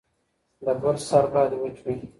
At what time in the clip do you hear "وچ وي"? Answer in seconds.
1.61-1.95